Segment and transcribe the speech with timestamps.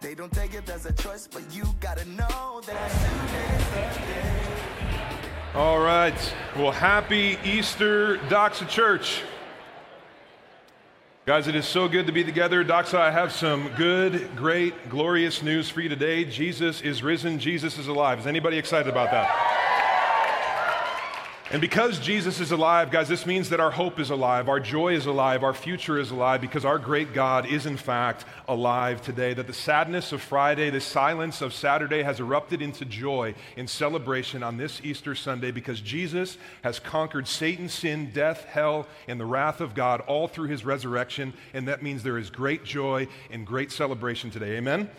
[0.00, 4.48] They don't take it as a choice, but you gotta know that the day.
[5.56, 6.34] All right.
[6.54, 9.22] Well, happy Easter, Doxa Church.
[11.26, 12.64] Guys, it is so good to be together.
[12.64, 16.24] Doxa, I have some good, great, glorious news for you today.
[16.24, 18.20] Jesus is risen, Jesus is alive.
[18.20, 19.57] Is anybody excited about that?
[21.50, 24.92] And because Jesus is alive, guys, this means that our hope is alive, our joy
[24.92, 29.32] is alive, our future is alive, because our great God is in fact alive today.
[29.32, 34.42] That the sadness of Friday, the silence of Saturday has erupted into joy in celebration
[34.42, 39.62] on this Easter Sunday because Jesus has conquered Satan, sin, death, hell, and the wrath
[39.62, 41.32] of God all through his resurrection.
[41.54, 44.58] And that means there is great joy and great celebration today.
[44.58, 44.90] Amen?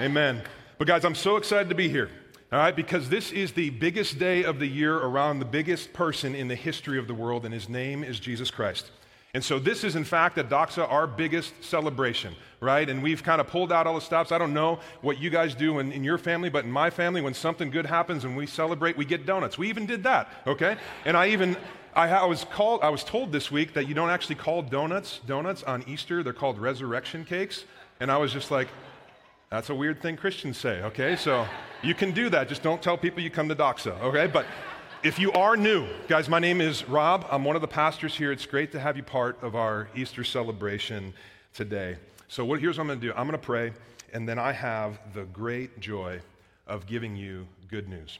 [0.00, 0.10] Amen.
[0.36, 0.42] Amen.
[0.76, 2.10] But guys, I'm so excited to be here.
[2.50, 6.34] All right, because this is the biggest day of the year around the biggest person
[6.34, 8.90] in the history of the world, and his name is Jesus Christ.
[9.34, 12.88] And so, this is in fact at Doxa our biggest celebration, right?
[12.88, 14.32] And we've kind of pulled out all the stops.
[14.32, 17.20] I don't know what you guys do in, in, your family, but in my family,
[17.20, 19.58] when something good happens and we celebrate, we get donuts.
[19.58, 20.78] We even did that, okay?
[21.04, 21.54] And I even,
[21.94, 25.20] I, I was called, I was told this week that you don't actually call donuts
[25.26, 27.64] donuts on Easter, they're called resurrection cakes.
[28.00, 28.68] And I was just like,
[29.50, 31.16] that's a weird thing Christians say, okay?
[31.16, 31.46] So
[31.82, 32.48] you can do that.
[32.48, 34.26] Just don't tell people you come to Doxa, okay?
[34.26, 34.46] But
[35.02, 37.26] if you are new, guys, my name is Rob.
[37.30, 38.32] I'm one of the pastors here.
[38.32, 41.14] It's great to have you part of our Easter celebration
[41.54, 41.96] today.
[42.28, 43.72] So what, here's what I'm going to do I'm going to pray,
[44.12, 46.20] and then I have the great joy
[46.66, 48.18] of giving you good news.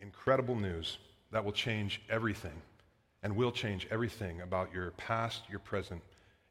[0.00, 0.98] Incredible news
[1.30, 2.60] that will change everything
[3.22, 6.02] and will change everything about your past, your present,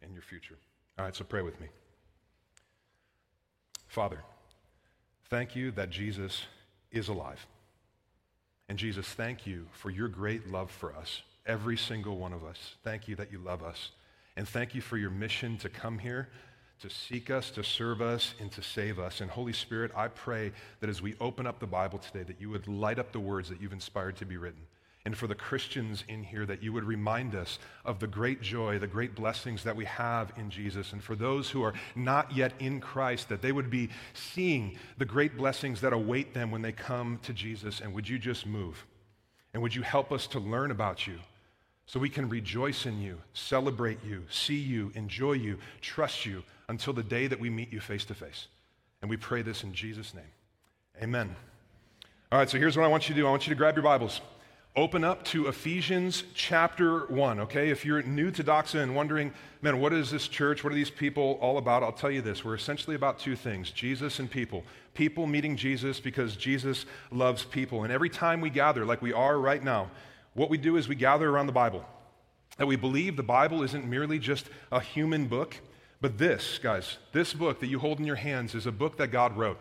[0.02, 0.56] and your future.
[0.98, 1.68] All right, so pray with me.
[3.92, 4.20] Father,
[5.30, 6.46] thank you that Jesus
[6.94, 7.46] is alive.
[8.70, 12.76] And Jesus, thank you for your great love for us, every single one of us.
[12.86, 13.92] Thank you that you love us.
[14.38, 16.30] And thank you for your mission to come here,
[16.80, 19.20] to seek us, to serve us, and to save us.
[19.20, 22.50] And Holy Spirit, I pray that as we open up the Bible today, that you
[22.50, 24.62] would light up the words that you've inspired to be written
[25.04, 28.78] and for the Christians in here that you would remind us of the great joy,
[28.78, 30.94] the great blessings that we have in Jesus.
[30.94, 35.06] And for those who are not yet in Christ, that they would be seeing the
[35.06, 37.82] great blessings that await them when they come to Jesus.
[37.82, 38.86] And would you just move?
[39.54, 41.18] And would you help us to learn about you
[41.88, 46.94] so we can rejoice in you, celebrate you, see you, enjoy you, trust you until
[46.94, 48.48] the day that we meet you face to face?
[49.02, 50.24] And we pray this in Jesus' name.
[51.02, 51.36] Amen.
[52.32, 53.76] All right, so here's what I want you to do I want you to grab
[53.76, 54.22] your Bibles
[54.76, 57.70] open up to Ephesians chapter 1, okay?
[57.70, 60.64] If you're new to Doxa and wondering, man, what is this church?
[60.64, 61.84] What are these people all about?
[61.84, 62.46] I'll tell you this.
[62.46, 64.64] We're essentially about two things Jesus and people.
[64.94, 67.84] People meeting Jesus because Jesus loves people.
[67.84, 69.92] And every time we gather, like we are right now,
[70.36, 71.86] what we do is we gather around the Bible.
[72.58, 75.58] That we believe the Bible isn't merely just a human book,
[76.00, 79.08] but this, guys, this book that you hold in your hands is a book that
[79.10, 79.60] God wrote.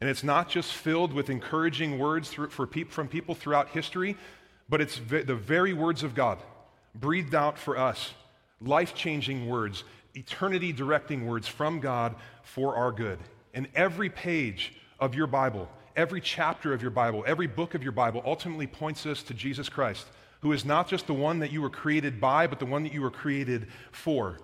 [0.00, 4.16] And it's not just filled with encouraging words for, from people throughout history,
[4.68, 6.38] but it's the very words of God,
[6.94, 8.12] breathed out for us,
[8.60, 9.84] life changing words,
[10.14, 13.18] eternity directing words from God for our good.
[13.54, 17.92] And every page of your Bible, every chapter of your Bible, every book of your
[17.92, 20.06] Bible ultimately points us to Jesus Christ,
[20.40, 22.92] who is not just the one that you were created by, but the one that
[22.92, 24.38] you were created for.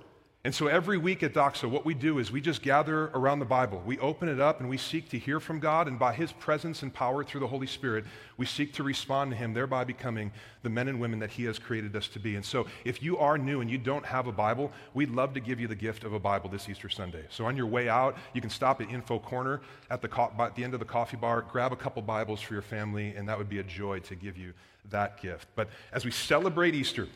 [0.46, 3.46] And so every week at Doxa, what we do is we just gather around the
[3.46, 3.82] Bible.
[3.86, 6.82] We open it up and we seek to hear from God, and by His presence
[6.82, 8.04] and power through the Holy Spirit,
[8.36, 10.30] we seek to respond to Him, thereby becoming
[10.62, 12.36] the men and women that He has created us to be.
[12.36, 15.40] And so if you are new and you don't have a Bible, we'd love to
[15.40, 17.24] give you the gift of a Bible this Easter Sunday.
[17.30, 20.54] So on your way out, you can stop at Info Corner at the, co- at
[20.56, 23.38] the end of the coffee bar, grab a couple Bibles for your family, and that
[23.38, 24.52] would be a joy to give you
[24.90, 25.48] that gift.
[25.54, 27.08] But as we celebrate Easter,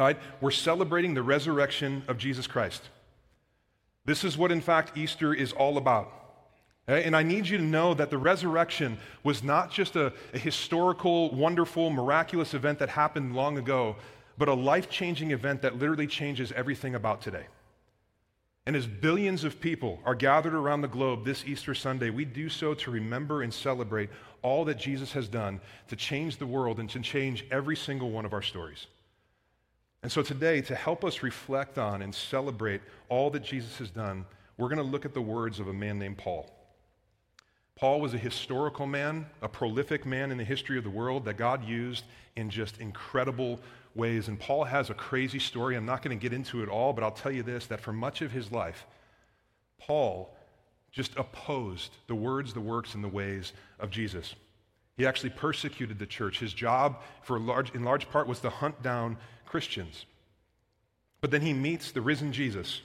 [0.00, 2.82] all right, we're celebrating the resurrection of Jesus Christ.
[4.06, 6.10] This is what, in fact, Easter is all about.
[6.88, 7.04] Okay?
[7.04, 11.34] And I need you to know that the resurrection was not just a, a historical,
[11.34, 13.94] wonderful, miraculous event that happened long ago,
[14.38, 17.44] but a life changing event that literally changes everything about today.
[18.64, 22.48] And as billions of people are gathered around the globe this Easter Sunday, we do
[22.48, 24.08] so to remember and celebrate
[24.40, 28.24] all that Jesus has done to change the world and to change every single one
[28.24, 28.86] of our stories.
[30.02, 34.24] And so today, to help us reflect on and celebrate all that Jesus has done,
[34.56, 36.50] we're going to look at the words of a man named Paul.
[37.76, 41.36] Paul was a historical man, a prolific man in the history of the world that
[41.36, 42.04] God used
[42.36, 43.58] in just incredible
[43.94, 44.28] ways.
[44.28, 45.76] And Paul has a crazy story.
[45.76, 47.92] I'm not going to get into it all, but I'll tell you this that for
[47.92, 48.86] much of his life,
[49.78, 50.34] Paul
[50.92, 54.34] just opposed the words, the works, and the ways of Jesus.
[54.96, 56.38] He actually persecuted the church.
[56.38, 59.16] His job, for large, in large part, was to hunt down
[59.50, 60.06] Christians.
[61.20, 62.82] But then he meets the risen Jesus.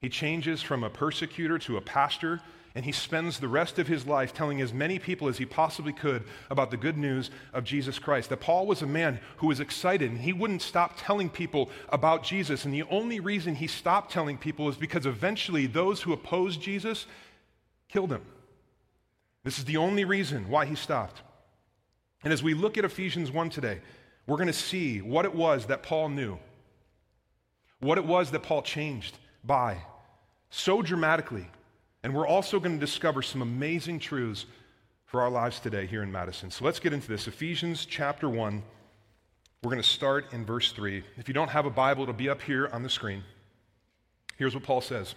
[0.00, 2.40] He changes from a persecutor to a pastor,
[2.74, 5.92] and he spends the rest of his life telling as many people as he possibly
[5.92, 8.30] could about the good news of Jesus Christ.
[8.30, 12.22] That Paul was a man who was excited and he wouldn't stop telling people about
[12.22, 12.64] Jesus.
[12.64, 17.06] And the only reason he stopped telling people is because eventually those who opposed Jesus
[17.88, 18.22] killed him.
[19.44, 21.22] This is the only reason why he stopped.
[22.22, 23.80] And as we look at Ephesians 1 today,
[24.28, 26.38] we're going to see what it was that Paul knew,
[27.80, 29.78] what it was that Paul changed by
[30.50, 31.48] so dramatically
[32.02, 34.46] and we're also going to discover some amazing truths
[35.06, 36.50] for our lives today here in Madison.
[36.50, 37.26] So let's get into this.
[37.26, 38.62] Ephesians chapter 1.
[39.62, 41.02] We're going to start in verse 3.
[41.16, 43.24] If you don't have a Bible, it'll be up here on the screen.
[44.36, 45.16] Here's what Paul says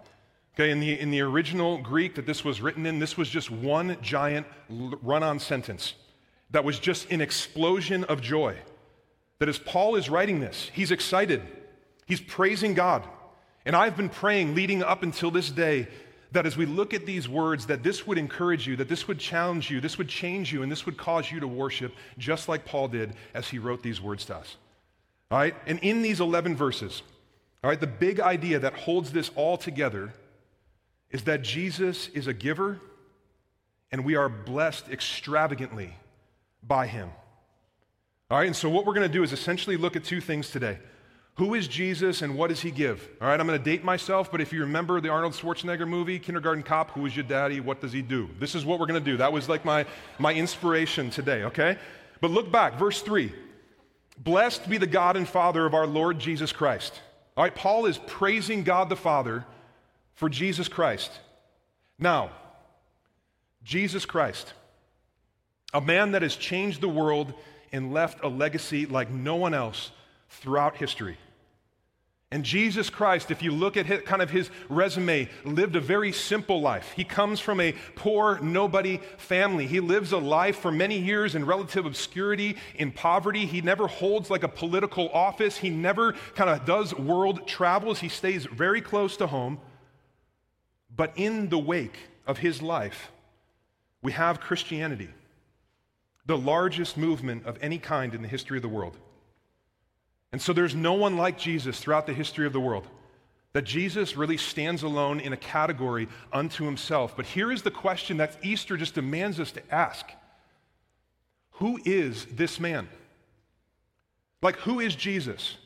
[0.55, 3.49] Okay, in the, in the original Greek that this was written in, this was just
[3.49, 5.93] one giant run on sentence
[6.51, 8.57] that was just an explosion of joy.
[9.39, 11.41] That as Paul is writing this, he's excited,
[12.05, 13.07] he's praising God.
[13.65, 15.87] And I've been praying leading up until this day
[16.31, 19.19] that as we look at these words, that this would encourage you, that this would
[19.19, 22.65] challenge you, this would change you, and this would cause you to worship just like
[22.65, 24.57] Paul did as he wrote these words to us.
[25.29, 25.55] All right?
[25.67, 27.03] And in these 11 verses,
[27.63, 30.13] all right, the big idea that holds this all together
[31.11, 32.79] is that Jesus is a giver
[33.91, 35.95] and we are blessed extravagantly
[36.63, 37.09] by him.
[38.29, 40.49] All right, and so what we're going to do is essentially look at two things
[40.49, 40.77] today.
[41.35, 43.09] Who is Jesus and what does he give?
[43.19, 46.19] All right, I'm going to date myself, but if you remember the Arnold Schwarzenegger movie,
[46.19, 47.59] Kindergarten Cop, who is your daddy?
[47.59, 48.29] What does he do?
[48.39, 49.17] This is what we're going to do.
[49.17, 49.85] That was like my,
[50.19, 51.77] my inspiration today, okay?
[52.21, 53.33] But look back, verse 3.
[54.17, 57.01] Blessed be the God and Father of our Lord Jesus Christ.
[57.35, 59.45] All right, Paul is praising God the Father
[60.21, 61.09] for Jesus Christ.
[61.97, 62.29] Now,
[63.63, 64.53] Jesus Christ,
[65.73, 67.33] a man that has changed the world
[67.71, 69.89] and left a legacy like no one else
[70.29, 71.17] throughout history.
[72.29, 76.11] And Jesus Christ, if you look at his, kind of his resume, lived a very
[76.11, 76.93] simple life.
[76.95, 79.65] He comes from a poor, nobody family.
[79.65, 83.47] He lives a life for many years in relative obscurity, in poverty.
[83.47, 85.57] He never holds like a political office.
[85.57, 87.97] He never kind of does world travels.
[87.97, 89.57] He stays very close to home.
[90.95, 91.97] But in the wake
[92.27, 93.11] of his life,
[94.01, 95.09] we have Christianity,
[96.25, 98.97] the largest movement of any kind in the history of the world.
[100.31, 102.87] And so there's no one like Jesus throughout the history of the world.
[103.53, 107.17] That Jesus really stands alone in a category unto himself.
[107.17, 110.09] But here is the question that Easter just demands us to ask
[111.55, 112.87] Who is this man?
[114.41, 115.57] Like, who is Jesus?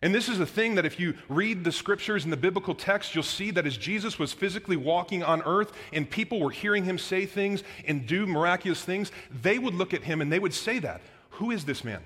[0.00, 3.14] And this is a thing that if you read the scriptures and the biblical text,
[3.14, 6.98] you'll see that as Jesus was physically walking on earth and people were hearing him
[6.98, 9.10] say things and do miraculous things,
[9.42, 11.00] they would look at him and they would say that.
[11.30, 12.00] Who is this man?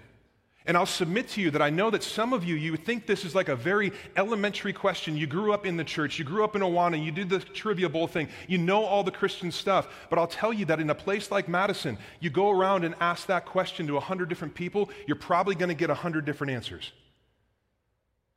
[0.65, 3.25] And I'll submit to you that I know that some of you, you think this
[3.25, 5.17] is like a very elementary question.
[5.17, 7.89] You grew up in the church, you grew up in Awana, you did the trivia
[7.89, 9.89] bowl thing, you know all the Christian stuff.
[10.09, 13.27] But I'll tell you that in a place like Madison, you go around and ask
[13.27, 16.93] that question to 100 different people, you're probably going to get 100 different answers.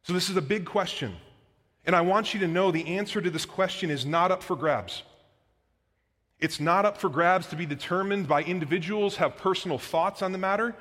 [0.06, 1.16] So this is a big question.
[1.84, 4.56] And I want you to know the answer to this question is not up for
[4.56, 5.02] grabs.
[6.40, 10.38] It's not up for grabs to be determined by individuals have personal thoughts on the
[10.38, 10.76] matter.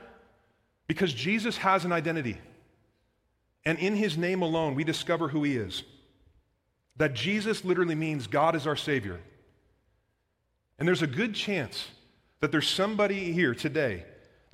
[0.87, 2.37] Because Jesus has an identity.
[3.65, 5.85] And in his name alone, we discover who he is.
[6.99, 9.21] That Jesus literally means God is our Savior.
[10.79, 11.89] And there's a good chance
[12.41, 14.05] that there's somebody here today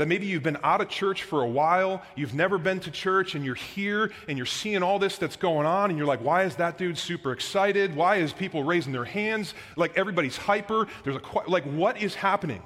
[0.00, 3.34] That maybe you've been out of church for a while, you've never been to church,
[3.34, 6.44] and you're here and you're seeing all this that's going on, and you're like, why
[6.44, 7.94] is that dude super excited?
[7.94, 9.52] Why is people raising their hands?
[9.76, 10.86] Like everybody's hyper.
[11.04, 12.62] There's a, like, what is happening?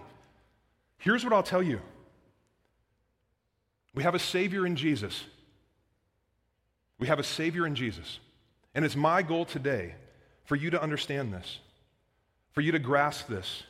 [0.98, 1.80] Here's what I'll tell you
[3.94, 5.24] we have a Savior in Jesus.
[7.00, 8.20] We have a Savior in Jesus.
[8.76, 9.96] And it's my goal today
[10.44, 11.58] for you to understand this,
[12.52, 13.64] for you to grasp this,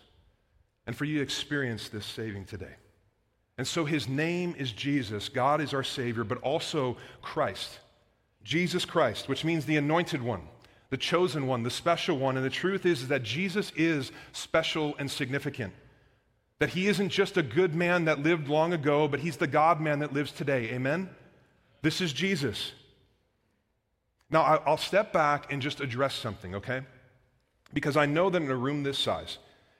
[0.87, 2.75] and for you to experience this saving today.
[3.57, 5.29] And so his name is Jesus.
[5.29, 7.79] God is our Savior, but also Christ.
[8.43, 10.43] Jesus Christ, which means the anointed one,
[10.91, 12.37] the chosen one, the special one.
[12.37, 15.73] And the truth is, is that Jesus is special and significant.
[16.59, 19.81] That he isn't just a good man that lived long ago, but he's the God
[19.81, 20.71] man that lives today.
[20.71, 21.09] Amen?
[21.83, 22.73] This is Jesus.
[24.31, 26.83] Now, I'll step back and just address something, okay?
[27.73, 29.39] Because I know that in a room this size,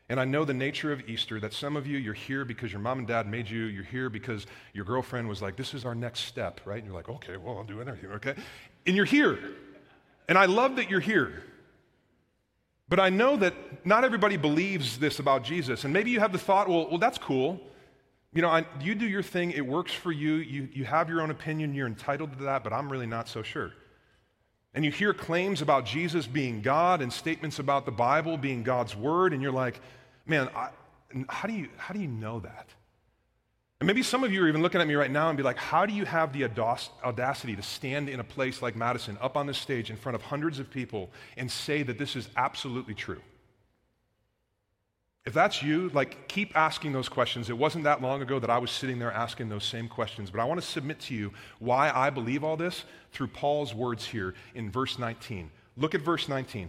[0.09, 2.81] and I know the nature of Easter that some of you, you're here because your
[2.81, 3.65] mom and dad made you.
[3.65, 6.77] You're here because your girlfriend was like, this is our next step, right?
[6.77, 8.35] And you're like, okay, well, I'll do anything, okay?
[8.87, 9.39] And you're here.
[10.29, 11.43] And I love that you're here.
[12.87, 13.55] But I know that
[13.87, 15.85] not everybody believes this about Jesus.
[15.85, 17.59] And maybe you have the thought, well, well that's cool.
[18.35, 20.35] You know, I, you do your thing, it works for you.
[20.35, 20.69] you.
[20.71, 23.73] You have your own opinion, you're entitled to that, but I'm really not so sure.
[24.75, 28.97] And you hear claims about Jesus being God and statements about the Bible being God's
[28.97, 29.81] word, and you're like,
[30.27, 30.71] man, I,
[31.29, 32.69] how, do you, how do you know that?
[33.81, 35.59] And maybe some of you are even looking at me right now and be like,
[35.59, 39.47] how do you have the audacity to stand in a place like Madison, up on
[39.47, 43.21] the stage in front of hundreds of people, and say that this is absolutely true?
[45.25, 47.49] If that's you, like keep asking those questions.
[47.49, 50.41] It wasn't that long ago that I was sitting there asking those same questions, but
[50.41, 54.35] I want to submit to you why I believe all this through Paul's words here
[54.55, 55.51] in verse 19.
[55.77, 56.69] Look at verse 19.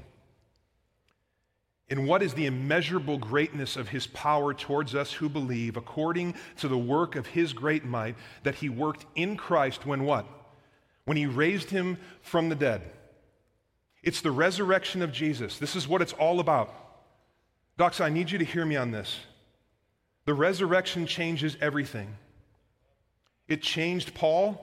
[1.90, 6.68] In what is the immeasurable greatness of his power towards us who believe, according to
[6.68, 10.26] the work of his great might, that he worked in Christ when what?
[11.04, 12.82] When he raised him from the dead.
[14.02, 15.60] It's the resurrection of Jesus.
[15.60, 16.74] This is what it's all about.
[17.78, 19.18] Docs, I need you to hear me on this.
[20.26, 22.16] The resurrection changes everything.
[23.48, 24.62] It changed Paul.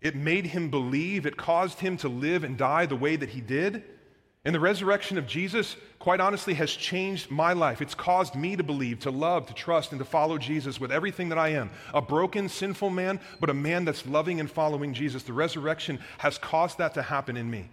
[0.00, 1.26] It made him believe.
[1.26, 3.82] It caused him to live and die the way that he did.
[4.44, 7.80] And the resurrection of Jesus, quite honestly, has changed my life.
[7.80, 11.30] It's caused me to believe, to love, to trust, and to follow Jesus with everything
[11.30, 11.70] that I am.
[11.94, 15.22] A broken, sinful man, but a man that's loving and following Jesus.
[15.22, 17.70] The resurrection has caused that to happen in me.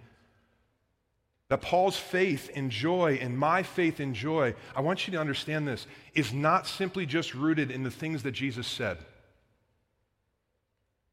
[1.51, 5.67] That Paul's faith and joy and my faith and joy, I want you to understand
[5.67, 8.97] this, is not simply just rooted in the things that Jesus said,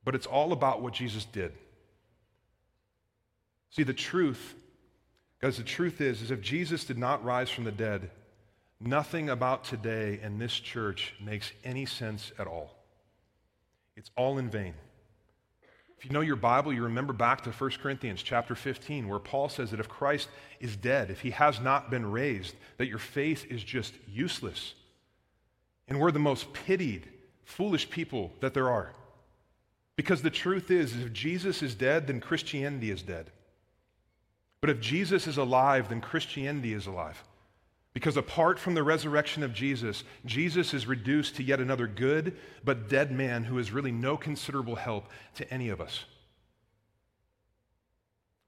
[0.05, 1.55] but it's all about what Jesus did.
[3.71, 4.55] See, the truth,
[5.43, 8.09] guys, the truth is, is if Jesus did not rise from the dead,
[8.79, 12.77] nothing about today in this church makes any sense at all.
[13.97, 14.75] It's all in vain.
[15.99, 19.49] If you know your Bible, you remember back to 1 Corinthians chapter 15, where Paul
[19.49, 20.29] says that if Christ
[20.61, 24.75] is dead, if he has not been raised, that your faith is just useless.
[25.89, 27.09] And we're the most pitied,
[27.45, 28.93] foolish people that there are.
[29.97, 33.33] Because the truth is, if Jesus is dead, then Christianity is dead.
[34.61, 37.25] But if Jesus is alive, then Christianity is alive.
[37.99, 42.89] Because apart from the resurrection of Jesus, Jesus is reduced to yet another good but
[42.89, 46.05] dead man who is really no considerable help to any of us.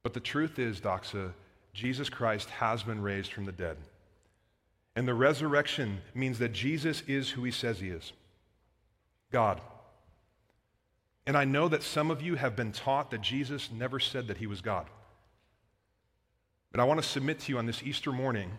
[0.05, 1.33] But the truth is, Doxa,
[1.75, 3.77] Jesus Christ has been raised from the dead.
[4.95, 8.13] And the resurrection means that Jesus is who he says he is
[9.33, 9.61] God.
[11.27, 14.37] And I know that some of you have been taught that Jesus never said that
[14.37, 14.87] he was God.
[16.71, 18.53] But I want to submit to you on this Easter morning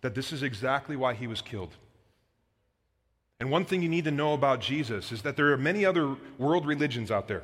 [0.00, 1.76] that this is exactly why he was killed.
[3.38, 6.16] And one thing you need to know about Jesus is that there are many other
[6.38, 7.42] world religions out there.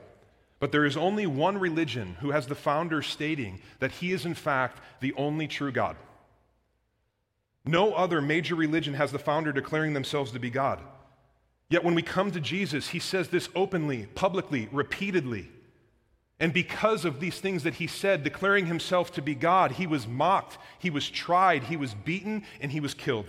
[0.58, 4.34] But there is only one religion who has the founder stating that he is, in
[4.34, 5.96] fact, the only true God.
[7.64, 10.80] No other major religion has the founder declaring themselves to be God.
[11.68, 15.50] Yet when we come to Jesus, he says this openly, publicly, repeatedly.
[16.42, 20.08] And because of these things that he said, declaring himself to be God, he was
[20.08, 23.28] mocked, he was tried, he was beaten, and he was killed.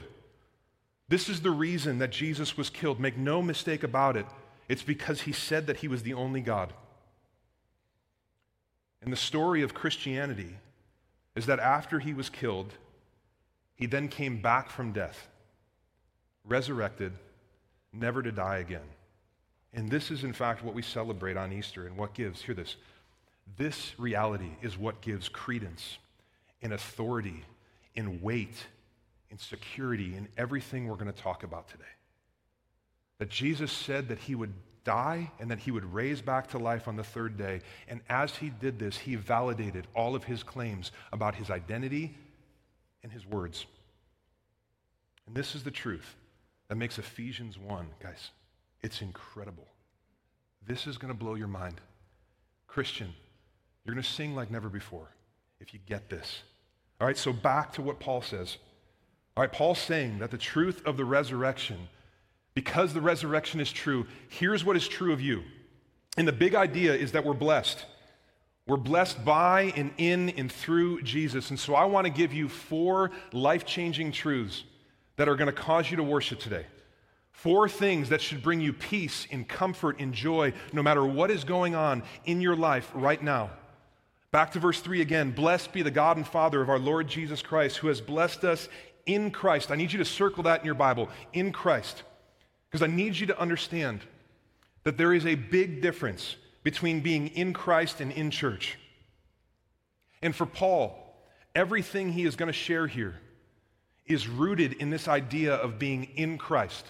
[1.10, 3.00] This is the reason that Jesus was killed.
[3.00, 4.26] Make no mistake about it.
[4.68, 6.74] It's because he said that he was the only God.
[9.04, 10.58] And the story of Christianity
[11.36, 12.74] is that after he was killed,
[13.76, 15.28] he then came back from death,
[16.44, 17.14] resurrected,
[17.92, 18.90] never to die again.
[19.72, 22.76] And this is, in fact, what we celebrate on Easter and what gives, hear this,
[23.58, 25.98] this reality is what gives credence
[26.62, 27.44] and authority
[27.96, 28.66] and weight
[29.30, 31.84] and security in everything we're going to talk about today.
[33.20, 36.88] that Jesus said that he would die and that he would raise back to life
[36.88, 37.62] on the third day.
[37.88, 42.18] And as he did this, he validated all of his claims about his identity
[43.02, 43.66] and his words.
[45.26, 46.16] And this is the truth
[46.68, 48.32] that makes Ephesians 1, guys,
[48.82, 49.68] it's incredible.
[50.66, 51.80] This is going to blow your mind.
[52.68, 53.14] Christian,
[53.86, 55.10] you're going to sing like never before
[55.60, 56.42] if you get this.
[57.02, 58.58] All right, so back to what Paul says.
[59.36, 61.88] All right, Paul's saying that the truth of the resurrection
[62.54, 65.44] because the resurrection is true, here's what is true of you.
[66.18, 67.86] And the big idea is that we're blessed.
[68.68, 71.50] We're blessed by and in and through Jesus.
[71.50, 74.64] And so I want to give you four life changing truths
[75.18, 76.66] that are going to cause you to worship today.
[77.32, 81.44] Four things that should bring you peace and comfort and joy no matter what is
[81.44, 83.50] going on in your life right now.
[84.34, 85.30] Back to verse 3 again.
[85.30, 88.68] Blessed be the God and Father of our Lord Jesus Christ, who has blessed us
[89.06, 89.70] in Christ.
[89.70, 92.02] I need you to circle that in your Bible in Christ.
[92.68, 94.02] Because I need you to understand
[94.86, 98.80] that there is a big difference between being in Christ and in church.
[100.24, 101.16] And for Paul,
[101.54, 103.14] everything he is going to share here
[104.08, 106.88] is rooted in this idea of being in Christ.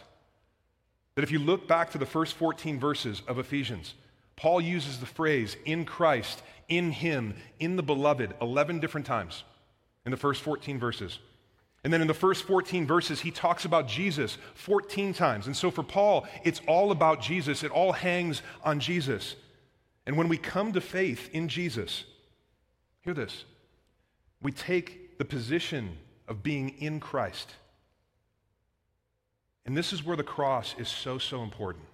[1.16, 3.96] That if you look back to the first 14 verses of Ephesians,
[4.44, 9.46] Paul uses the phrase in Christ, in Him, in the beloved 11 different times
[10.06, 11.20] in the first 14 verses.
[11.82, 15.48] And then in the first 14 verses, he talks about Jesus 14 times.
[15.48, 19.38] And so for Paul, it's all about Jesus, it all hangs on Jesus.
[20.06, 22.04] And when we come to faith in Jesus,
[23.00, 23.46] hear this
[24.42, 25.96] we take the position
[26.28, 27.50] of being in Christ.
[29.66, 31.86] And this is where the cross is so, so important.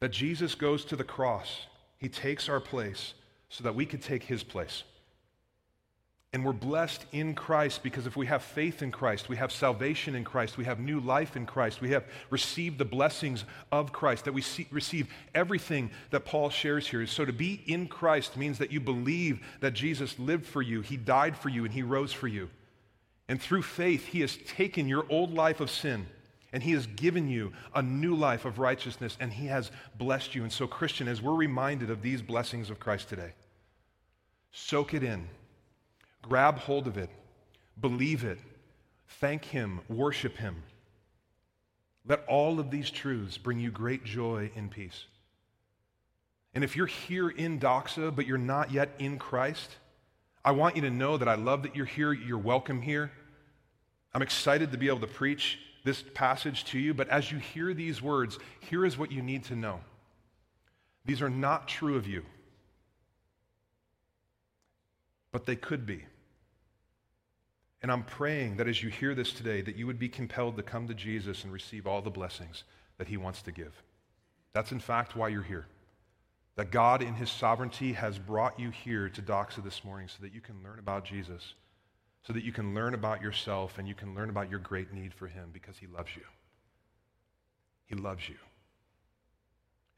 [0.00, 1.66] That Jesus goes to the cross,
[1.98, 3.14] he takes our place
[3.48, 4.82] so that we could take his place.
[6.32, 10.14] And we're blessed in Christ because if we have faith in Christ, we have salvation
[10.14, 14.26] in Christ, we have new life in Christ, we have received the blessings of Christ,
[14.26, 17.06] that we see, receive everything that Paul shares here.
[17.06, 20.98] So to be in Christ means that you believe that Jesus lived for you, he
[20.98, 22.50] died for you, and he rose for you.
[23.28, 26.06] And through faith, he has taken your old life of sin
[26.52, 30.42] and he has given you a new life of righteousness and he has blessed you.
[30.42, 33.32] And so, Christian, as we're reminded of these blessings of Christ today,
[34.52, 35.28] soak it in
[36.28, 37.10] Grab hold of it,
[37.80, 38.38] believe it,
[39.20, 40.62] thank Him, worship Him.
[42.04, 45.06] Let all of these truths bring you great joy and peace.
[46.54, 49.76] And if you're here in Doxa, but you're not yet in Christ,
[50.44, 52.12] I want you to know that I love that you're here.
[52.12, 53.12] You're welcome here.
[54.14, 57.72] I'm excited to be able to preach this passage to you, but as you hear
[57.72, 59.80] these words, here is what you need to know.
[61.04, 62.24] These are not true of you,
[65.30, 66.04] but they could be.
[67.82, 70.64] And I'm praying that as you hear this today, that you would be compelled to
[70.64, 72.64] come to Jesus and receive all the blessings
[72.98, 73.80] that he wants to give.
[74.52, 75.66] That's in fact why you're here.
[76.56, 80.34] That God, in his sovereignty, has brought you here to Doxa this morning so that
[80.34, 81.54] you can learn about Jesus,
[82.26, 85.14] so that you can learn about yourself and you can learn about your great need
[85.14, 86.22] for him because he loves you.
[87.86, 88.34] He loves you.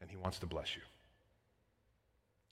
[0.01, 0.81] And he wants to bless you.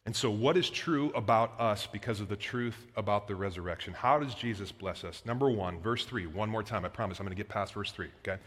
[0.06, 3.94] And so, what is true about us because of the truth about the resurrection?
[3.94, 5.22] How does Jesus bless us?
[5.26, 7.92] Number one, verse three, one more time, I promise I'm going to get past verse
[7.92, 8.42] three, okay?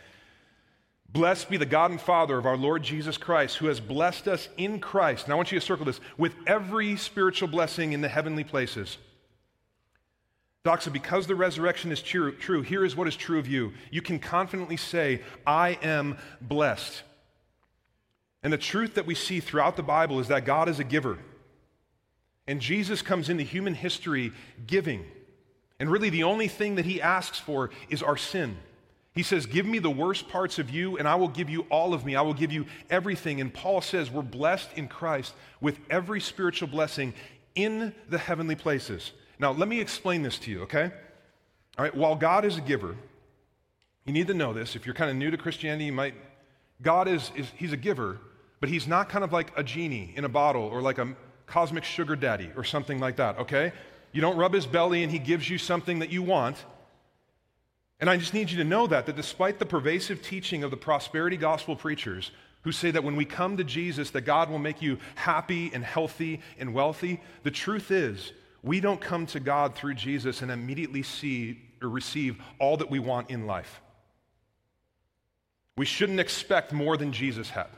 [1.12, 4.48] Blessed be the God and Father of our Lord Jesus Christ, who has blessed us
[4.56, 5.28] in Christ.
[5.28, 8.96] Now, I want you to circle this with every spiritual blessing in the heavenly places.
[10.64, 13.72] Doxa, because the resurrection is true, true, here is what is true of you.
[13.90, 17.02] You can confidently say, I am blessed.
[18.42, 21.18] And the truth that we see throughout the Bible is that God is a giver.
[22.46, 24.32] And Jesus comes into human history
[24.66, 25.04] giving.
[25.78, 28.56] And really, the only thing that he asks for is our sin.
[29.14, 31.94] He says, Give me the worst parts of you, and I will give you all
[31.94, 32.16] of me.
[32.16, 33.40] I will give you everything.
[33.40, 37.14] And Paul says, We're blessed in Christ with every spiritual blessing
[37.54, 39.12] in the heavenly places.
[39.40, 40.92] Now, let me explain this to you, okay?
[41.78, 42.94] All right, while God is a giver,
[44.04, 44.76] you need to know this.
[44.76, 46.14] If you're kind of new to Christianity, you might.
[46.82, 48.18] God is, is He's a giver,
[48.60, 51.84] but He's not kind of like a genie in a bottle or like a cosmic
[51.84, 53.72] sugar daddy or something like that, okay?
[54.12, 56.56] You don't rub his belly and he gives you something that you want.
[58.00, 60.76] And I just need you to know that, that despite the pervasive teaching of the
[60.76, 62.30] prosperity gospel preachers
[62.62, 65.84] who say that when we come to Jesus that God will make you happy and
[65.84, 71.02] healthy and wealthy, the truth is we don't come to God through Jesus and immediately
[71.02, 73.80] see or receive all that we want in life.
[75.76, 77.68] We shouldn't expect more than Jesus had.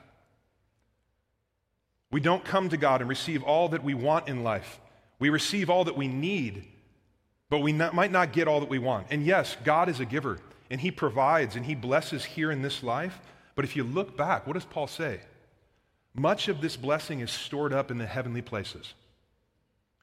[2.11, 4.81] We don't come to God and receive all that we want in life.
[5.19, 6.67] We receive all that we need,
[7.49, 9.07] but we not, might not get all that we want.
[9.11, 12.83] And yes, God is a giver, and He provides and He blesses here in this
[12.83, 13.21] life,
[13.55, 15.21] But if you look back, what does Paul say?
[16.15, 18.95] Much of this blessing is stored up in the heavenly places.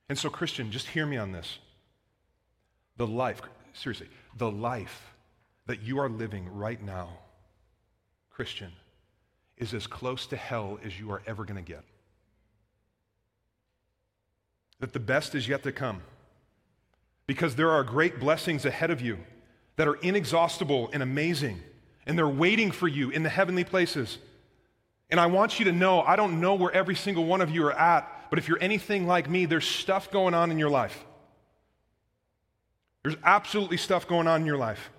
[0.10, 1.60] And so, Christian, just hear me on this.
[2.98, 3.42] The life,
[3.74, 5.14] seriously, the life
[5.68, 7.10] that you are living right now,
[8.32, 8.72] Christian,
[9.56, 11.84] is as close to hell as you are ever going to get.
[14.80, 16.02] That the best is yet to come.
[17.28, 19.20] Because there are great blessings ahead of you
[19.76, 21.62] that are inexhaustible and amazing,
[22.08, 24.18] and they're waiting for you in the heavenly places.
[25.12, 27.64] And I want you to know I don't know where every single one of you
[27.68, 31.06] are at, but if you're anything like me, there's stuff going on in your life.
[33.04, 34.92] There's absolutely stuff going on in your life.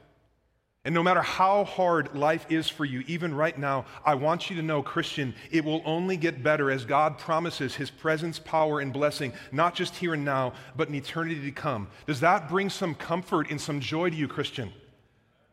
[0.85, 4.57] And no matter how hard life is for you, even right now, I want you
[4.57, 8.91] to know, Christian, it will only get better as God promises His presence, power, and
[8.91, 11.89] blessing, not just here and now, but in eternity to come.
[12.07, 14.73] Does that bring some comfort and some joy to you, Christian?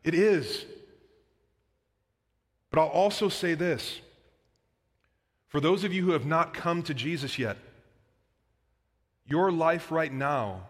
[0.06, 0.66] It is.
[2.72, 4.00] But I'll also say this
[5.50, 7.58] for those of you who have not come to Jesus yet,
[9.28, 10.62] your life right now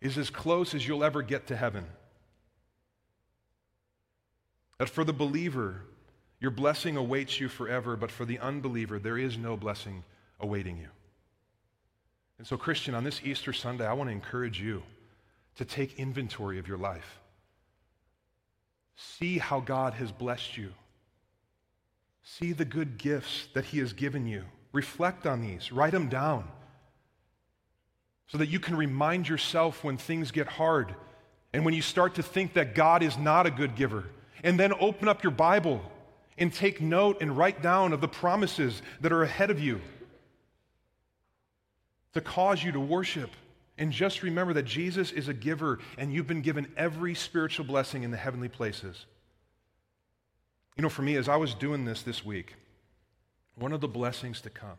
[0.00, 1.86] is as close as you'll ever get to heaven.
[4.78, 5.82] That for the believer,
[6.40, 10.02] your blessing awaits you forever, but for the unbeliever, there is no blessing
[10.40, 10.88] awaiting you.
[12.38, 14.82] And so, Christian, on this Easter Sunday, I want to encourage you
[15.54, 17.20] to take inventory of your life.
[18.96, 20.72] See how God has blessed you.
[22.24, 24.44] See the good gifts that He has given you.
[24.72, 26.48] Reflect on these, write them down
[28.26, 30.94] so that you can remind yourself when things get hard
[31.52, 34.04] and when you start to think that God is not a good giver.
[34.42, 35.82] And then open up your Bible
[36.38, 39.80] and take note and write down of the promises that are ahead of you
[42.14, 43.30] to cause you to worship.
[43.78, 48.02] And just remember that Jesus is a giver and you've been given every spiritual blessing
[48.02, 49.06] in the heavenly places.
[50.76, 52.54] You know, for me, as I was doing this this week,
[53.56, 54.78] one of the blessings to come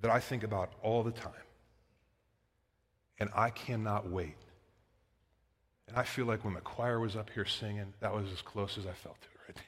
[0.00, 1.32] that I think about all the time
[3.18, 4.36] and I cannot wait.
[5.88, 8.78] And I feel like when the choir was up here singing, that was as close
[8.78, 9.64] as I felt to it right there.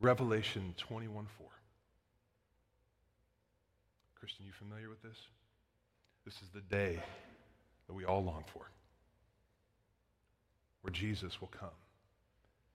[0.00, 1.46] Revelation 21 4.
[4.14, 5.16] Christian, you familiar with this?
[6.24, 7.00] This is the day
[7.86, 8.68] that we all long for,
[10.82, 11.70] where Jesus will come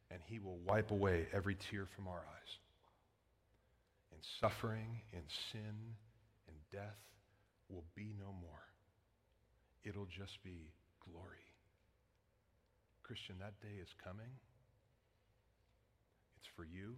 [0.09, 2.57] and he will wipe away every tear from our eyes.
[4.11, 5.95] And suffering and sin
[6.47, 6.99] and death
[7.69, 8.70] will be no more
[9.83, 10.71] it'll just be
[11.11, 11.45] glory.
[13.03, 14.29] Christian, that day is coming.
[16.37, 16.95] It's for you.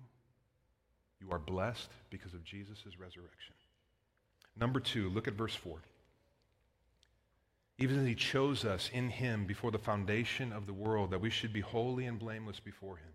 [1.19, 3.55] You are blessed because of Jesus' resurrection.
[4.59, 5.79] Number two, look at verse 4.
[7.79, 11.29] Even as he chose us in him before the foundation of the world, that we
[11.29, 13.13] should be holy and blameless before him.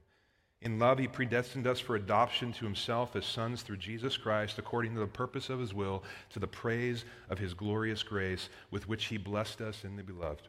[0.60, 4.94] In love, he predestined us for adoption to himself as sons through Jesus Christ, according
[4.94, 9.04] to the purpose of his will, to the praise of his glorious grace, with which
[9.04, 10.48] he blessed us in the beloved.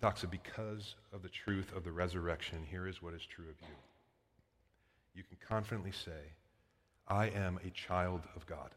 [0.00, 3.74] Doxa, because of the truth of the resurrection, here is what is true of you.
[5.14, 6.32] You can confidently say,
[7.08, 8.70] I am a child of God.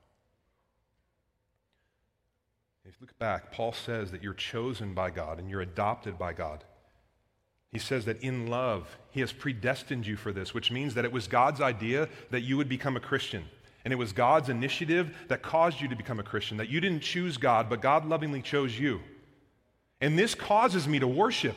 [2.83, 6.33] If you look back, Paul says that you're chosen by God and you're adopted by
[6.33, 6.63] God.
[7.71, 11.12] He says that in love, He has predestined you for this, which means that it
[11.12, 13.45] was God's idea that you would become a Christian.
[13.84, 17.01] And it was God's initiative that caused you to become a Christian, that you didn't
[17.01, 19.01] choose God, but God lovingly chose you.
[20.01, 21.56] And this causes me to worship.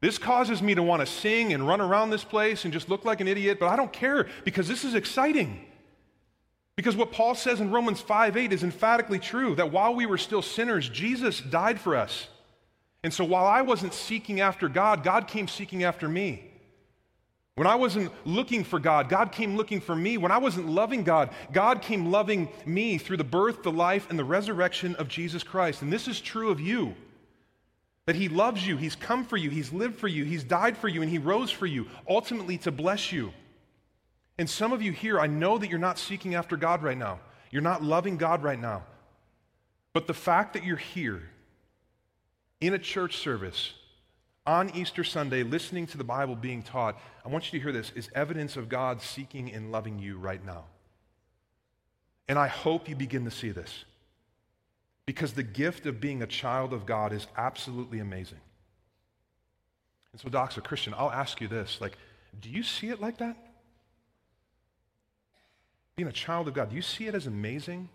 [0.00, 3.04] This causes me to want to sing and run around this place and just look
[3.04, 5.66] like an idiot, but I don't care because this is exciting.
[6.76, 10.18] Because what Paul says in Romans 5 8 is emphatically true that while we were
[10.18, 12.28] still sinners, Jesus died for us.
[13.02, 16.44] And so while I wasn't seeking after God, God came seeking after me.
[17.54, 20.16] When I wasn't looking for God, God came looking for me.
[20.16, 24.18] When I wasn't loving God, God came loving me through the birth, the life, and
[24.18, 25.82] the resurrection of Jesus Christ.
[25.82, 26.94] And this is true of you
[28.06, 30.88] that He loves you, He's come for you, He's lived for you, He's died for
[30.88, 33.32] you, and He rose for you, ultimately to bless you.
[34.38, 37.20] And some of you here, I know that you're not seeking after God right now.
[37.50, 38.84] You're not loving God right now.
[39.92, 41.22] But the fact that you're here,
[42.60, 43.72] in a church service
[44.46, 47.92] on Easter Sunday, listening to the Bible being taught, I want you to hear this,
[47.94, 50.64] is evidence of God seeking and loving you right now.
[52.28, 53.84] And I hope you begin to see this.
[55.06, 58.40] Because the gift of being a child of God is absolutely amazing.
[60.12, 61.80] And so, Doxa, Christian, I'll ask you this.
[61.80, 61.96] Like,
[62.40, 63.36] do you see it like that?
[65.96, 67.88] Being a child of God, do you see it as amazing?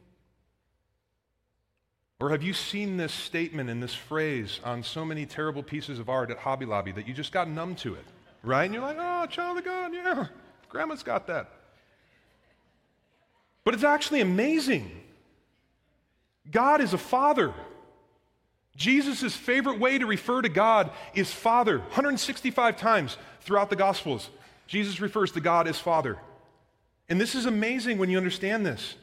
[2.20, 6.10] Or have you seen this statement and this phrase on so many terrible pieces of
[6.10, 8.06] art at Hobby Lobby that you just got numb to it,
[8.42, 8.64] right?
[8.64, 10.28] And you're like, oh, child of God, yeah,
[10.70, 11.52] Grandma's got that.
[13.66, 14.90] But it's actually amazing.
[16.50, 17.54] God is a father.
[18.78, 21.80] Jesus' favorite way to refer to God is Father.
[21.80, 24.30] 165 times throughout the Gospels,
[24.68, 26.18] Jesus refers to God as Father.
[27.10, 28.96] And this is amazing when you understand this.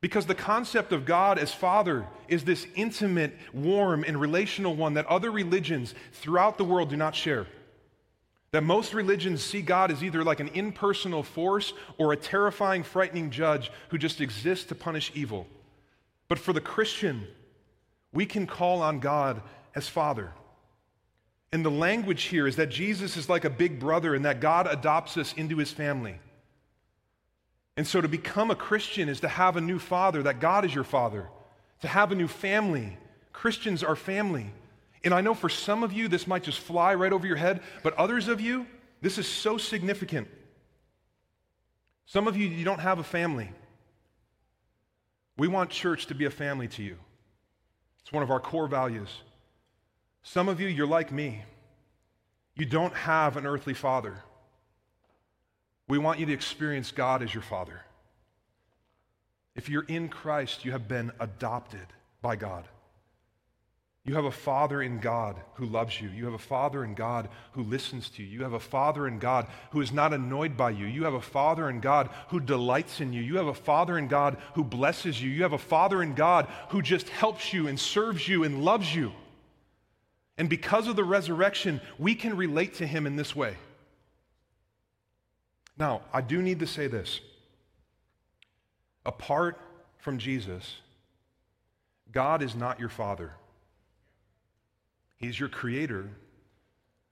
[0.00, 5.06] Because the concept of God as Father is this intimate, warm, and relational one that
[5.06, 7.46] other religions throughout the world do not share.
[8.52, 13.30] That most religions see God as either like an impersonal force or a terrifying, frightening
[13.30, 15.46] judge who just exists to punish evil.
[16.28, 17.26] But for the Christian,
[18.12, 19.42] we can call on God
[19.74, 20.32] as Father.
[21.52, 24.66] And the language here is that Jesus is like a big brother and that God
[24.70, 26.18] adopts us into his family.
[27.76, 30.74] And so to become a Christian is to have a new father, that God is
[30.74, 31.28] your father,
[31.82, 32.96] to have a new family.
[33.32, 34.50] Christians are family.
[35.04, 37.60] And I know for some of you, this might just fly right over your head,
[37.82, 38.66] but others of you,
[39.02, 40.28] this is so significant.
[42.06, 43.52] Some of you, you don't have a family.
[45.36, 46.96] We want church to be a family to you,
[48.00, 49.10] it's one of our core values.
[50.22, 51.44] Some of you, you're like me.
[52.56, 54.24] You don't have an earthly father.
[55.88, 57.82] We want you to experience God as your Father.
[59.54, 61.86] If you're in Christ, you have been adopted
[62.20, 62.68] by God.
[64.06, 66.08] You have a Father in God who loves you.
[66.08, 68.28] You have a Father in God who listens to you.
[68.28, 70.86] You have a Father in God who is not annoyed by you.
[70.86, 73.20] You have a Father in God who delights in you.
[73.20, 75.28] You have a Father in God who blesses you.
[75.28, 78.94] You have a Father in God who just helps you and serves you and loves
[78.94, 79.12] you.
[80.38, 83.56] And because of the resurrection, we can relate to Him in this way.
[85.78, 87.20] Now, I do need to say this.
[89.04, 89.60] Apart
[89.98, 90.76] from Jesus,
[92.12, 93.32] God is not your father.
[95.18, 96.08] He's your creator,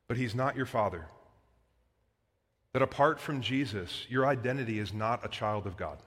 [0.09, 1.07] but he's not your father.
[2.72, 5.98] That apart from Jesus, your identity is not a child of God.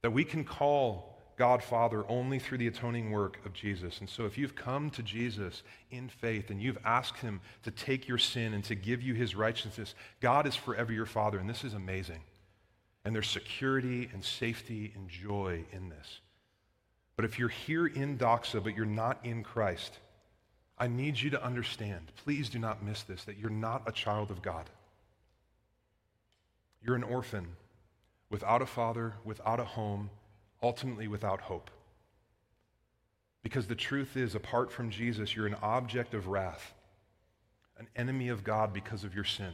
[0.00, 1.11] That we can call
[1.42, 3.98] God Father only through the atoning work of Jesus.
[3.98, 8.06] And so, if you've come to Jesus in faith and you've asked Him to take
[8.06, 11.40] your sin and to give you His righteousness, God is forever your Father.
[11.40, 12.20] And this is amazing.
[13.04, 16.20] And there's security and safety and joy in this.
[17.16, 19.98] But if you're here in Doxa, but you're not in Christ,
[20.78, 24.30] I need you to understand, please do not miss this, that you're not a child
[24.30, 24.70] of God.
[26.84, 27.48] You're an orphan
[28.30, 30.08] without a father, without a home
[30.62, 31.70] ultimately without hope.
[33.42, 36.74] Because the truth is, apart from Jesus, you're an object of wrath,
[37.78, 39.52] an enemy of God because of your sin.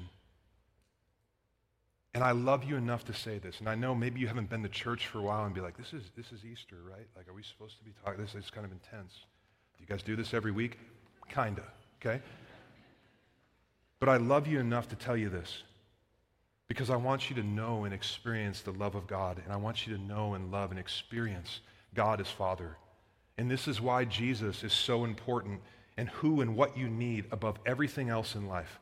[2.15, 3.61] And I love you enough to say this.
[3.61, 5.77] And I know maybe you haven't been to church for a while and be like,
[5.77, 7.07] this is, this is Easter, right?
[7.17, 8.21] Like, are we supposed to be talking?
[8.21, 9.13] This is kind of intense.
[9.77, 10.79] Do you guys do this every week?
[11.29, 11.63] Kinda,
[12.01, 12.21] okay?
[14.01, 15.63] But I love you enough to tell you this
[16.69, 19.87] because I want you to know and experience the love of God, and I want
[19.87, 21.61] you to know and love and experience
[21.95, 22.77] God as Father.
[23.39, 25.61] And this is why Jesus is so important
[25.97, 28.79] and who and what you need above everything else in life.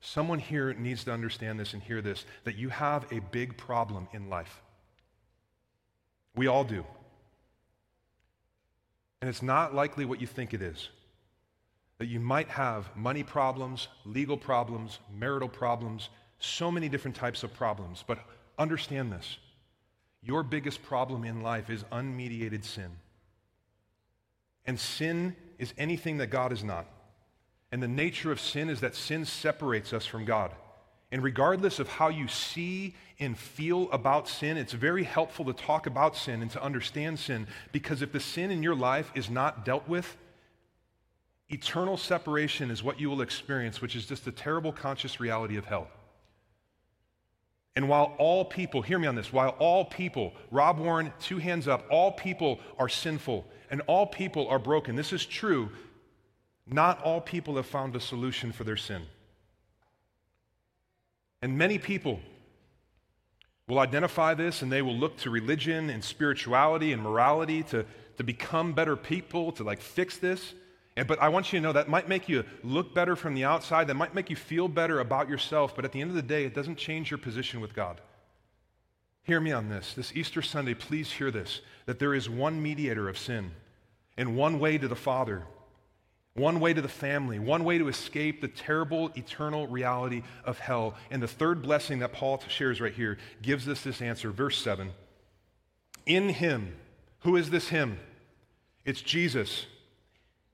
[0.00, 4.06] Someone here needs to understand this and hear this that you have a big problem
[4.12, 4.62] in life.
[6.36, 6.84] We all do.
[9.20, 10.90] And it's not likely what you think it is.
[11.98, 16.10] That you might have money problems, legal problems, marital problems,
[16.44, 18.04] so many different types of problems.
[18.06, 18.18] But
[18.58, 19.38] understand this
[20.22, 22.90] your biggest problem in life is unmediated sin.
[24.64, 26.86] And sin is anything that God is not.
[27.70, 30.52] And the nature of sin is that sin separates us from God.
[31.12, 35.86] And regardless of how you see and feel about sin, it's very helpful to talk
[35.86, 39.64] about sin and to understand sin because if the sin in your life is not
[39.64, 40.16] dealt with,
[41.50, 45.66] eternal separation is what you will experience, which is just the terrible conscious reality of
[45.66, 45.88] hell.
[47.76, 51.66] And while all people, hear me on this, while all people, Rob Warren, two hands
[51.66, 54.94] up, all people are sinful and all people are broken.
[54.94, 55.70] This is true.
[56.66, 59.02] Not all people have found a solution for their sin.
[61.42, 62.20] And many people
[63.66, 67.84] will identify this and they will look to religion and spirituality and morality to,
[68.18, 70.54] to become better people, to like fix this.
[70.96, 73.44] And, but I want you to know that might make you look better from the
[73.44, 76.22] outside, that might make you feel better about yourself, but at the end of the
[76.22, 78.00] day, it doesn't change your position with God.
[79.24, 79.94] Hear me on this.
[79.94, 83.50] This Easter Sunday, please hear this that there is one mediator of sin
[84.16, 85.42] and one way to the Father,
[86.34, 90.94] one way to the family, one way to escape the terrible eternal reality of hell.
[91.10, 94.30] And the third blessing that Paul shares right here gives us this answer.
[94.30, 94.92] Verse 7
[96.06, 96.76] In him,
[97.20, 97.98] who is this him?
[98.84, 99.66] It's Jesus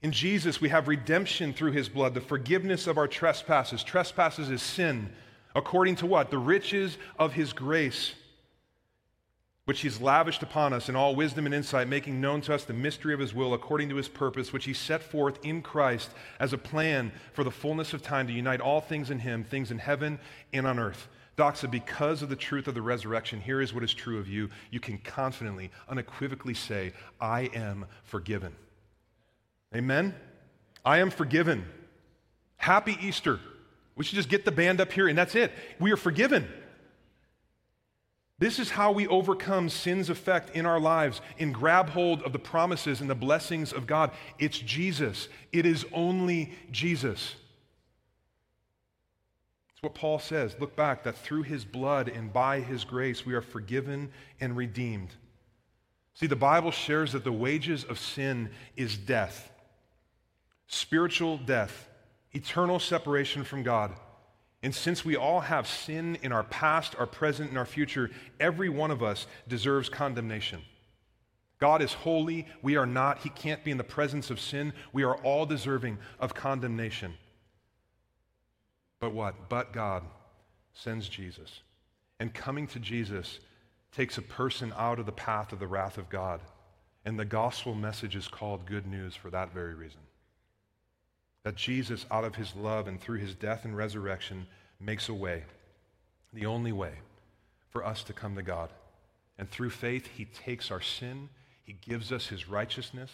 [0.02, 3.82] in Jesus, we have redemption through his blood, the forgiveness of our trespasses.
[3.82, 5.10] Trespasses is sin.
[5.54, 6.30] According to what?
[6.30, 8.14] The riches of his grace,
[9.66, 12.72] which he's lavished upon us in all wisdom and insight, making known to us the
[12.72, 16.54] mystery of his will according to his purpose, which he set forth in Christ as
[16.54, 19.78] a plan for the fullness of time to unite all things in him, things in
[19.78, 20.18] heaven
[20.54, 21.08] and on earth.
[21.36, 24.48] Doxa, because of the truth of the resurrection, here is what is true of you.
[24.70, 28.54] You can confidently, unequivocally say, I am forgiven.
[29.74, 30.14] Amen?
[30.84, 31.64] I am forgiven.
[32.56, 33.40] Happy Easter.
[33.96, 35.52] We should just get the band up here and that's it.
[35.78, 36.48] We are forgiven.
[38.38, 42.38] This is how we overcome sin's effect in our lives and grab hold of the
[42.38, 44.12] promises and the blessings of God.
[44.38, 45.28] It's Jesus.
[45.52, 47.34] It is only Jesus.
[49.72, 50.56] It's what Paul says.
[50.58, 55.10] Look back that through his blood and by his grace we are forgiven and redeemed.
[56.14, 59.50] See, the Bible shares that the wages of sin is death,
[60.72, 61.88] spiritual death,
[62.32, 63.92] eternal separation from God.
[64.62, 68.68] And since we all have sin in our past, our present, and our future, every
[68.68, 70.62] one of us deserves condemnation.
[71.58, 72.46] God is holy.
[72.62, 73.18] We are not.
[73.18, 74.72] He can't be in the presence of sin.
[74.92, 77.14] We are all deserving of condemnation.
[79.00, 79.48] But what?
[79.48, 80.04] But God
[80.72, 81.62] sends Jesus.
[82.20, 83.40] And coming to Jesus
[83.90, 86.40] takes a person out of the path of the wrath of God.
[87.04, 90.00] And the gospel message is called good news for that very reason.
[91.44, 94.46] That Jesus, out of his love and through his death and resurrection,
[94.78, 95.44] makes a way,
[96.32, 96.92] the only way
[97.70, 98.70] for us to come to God.
[99.38, 101.28] And through faith, he takes our sin,
[101.64, 103.10] he gives us his righteousness,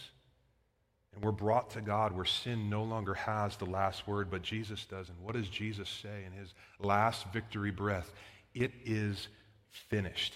[1.17, 4.85] and we're brought to God where sin no longer has the last word, but Jesus
[4.85, 5.09] does.
[5.09, 8.13] And what does Jesus say in his last victory breath?
[8.55, 9.29] It is
[9.71, 10.35] finished.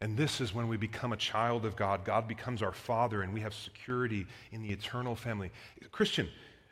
[0.00, 2.04] And this is when we become a child of God.
[2.04, 5.50] God becomes our Father, and we have security in the eternal family.
[5.92, 6.28] Christian,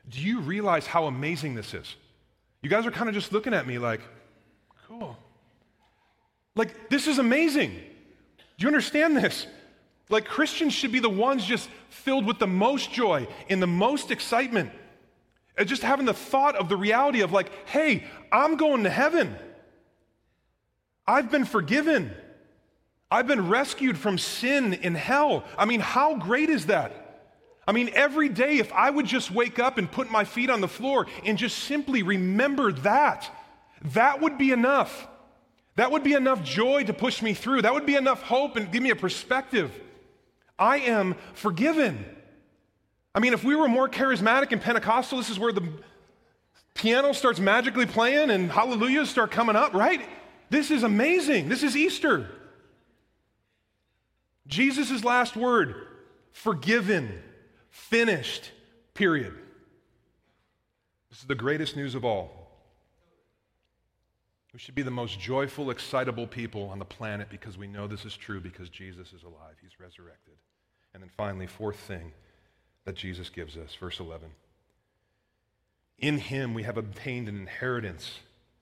[0.09, 1.97] do you realize how amazing this is?
[2.63, 4.01] You guys are kind of just looking at me like,
[4.87, 5.17] cool.
[6.55, 7.71] Like, this is amazing.
[7.71, 9.47] Do you understand this?
[10.09, 14.11] Like, Christians should be the ones just filled with the most joy and the most
[14.11, 14.71] excitement.
[15.59, 19.37] And just having the thought of the reality of, like, hey, I'm going to heaven.
[21.07, 22.15] I've been forgiven.
[23.11, 25.45] I've been rescued from sin in hell.
[25.57, 27.05] I mean, how great is that?
[27.67, 30.61] I mean, every day, if I would just wake up and put my feet on
[30.61, 33.31] the floor and just simply remember that,
[33.93, 35.07] that would be enough.
[35.77, 37.63] That would be enough joy to push me through.
[37.63, 39.71] That would be enough hope and give me a perspective.
[40.59, 42.05] I am forgiven.
[43.15, 45.67] I mean, if we were more charismatic and Pentecostal, this is where the
[46.75, 50.03] piano starts magically playing and hallelujahs start coming up, right?
[50.51, 51.49] This is amazing.
[51.49, 52.29] This is Easter.
[54.49, 55.87] Jesus' last word
[56.33, 57.23] forgiven,
[57.71, 58.51] finished,
[58.95, 59.35] period.
[61.11, 62.39] This is the greatest news of all.
[64.53, 68.05] We should be the most joyful, excitable people on the planet because we know this
[68.05, 69.55] is true because Jesus is alive.
[69.61, 70.35] He's resurrected.
[70.95, 72.13] And then finally, fourth thing
[72.85, 74.31] that Jesus gives us, verse 11.
[75.99, 78.21] In him we have obtained an inheritance,